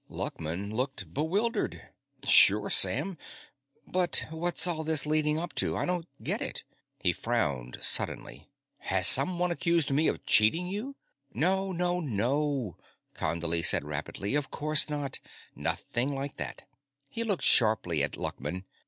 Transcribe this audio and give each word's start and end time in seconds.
Luckman 0.09 0.73
looked 0.73 1.13
bewildered. 1.13 1.89
"Sure, 2.25 2.71
Sam. 2.71 3.19
But 3.85 4.25
what's 4.31 4.65
all 4.65 4.83
this 4.83 5.05
leading 5.05 5.37
up 5.37 5.53
to? 5.61 5.77
I 5.77 5.85
don't 5.85 6.07
get 6.23 6.41
it." 6.41 6.63
He 7.03 7.13
frowned 7.13 7.77
suddenly. 7.83 8.49
"Has 8.79 9.05
someone 9.05 9.51
accused 9.51 9.91
me 9.91 10.07
of 10.07 10.25
cheating 10.25 10.65
you?" 10.65 10.95
"No, 11.35 11.71
no, 11.71 11.99
no," 11.99 12.77
Condley 13.13 13.61
said 13.63 13.85
rapidly. 13.85 14.33
"Of 14.33 14.49
course 14.49 14.89
not. 14.89 15.19
Nothing 15.55 16.15
like 16.15 16.37
that." 16.37 16.63
He 17.07 17.23
looked 17.23 17.43
sharply 17.43 18.01
at 18.01 18.13
Luckman. 18.17 18.65